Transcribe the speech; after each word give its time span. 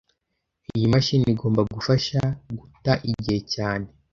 Iyi 0.75 0.85
mashini 0.93 1.27
igomba 1.33 1.61
gufasha 1.73 2.19
guta 2.57 2.93
igihe 3.11 3.39
cyane 3.53 3.87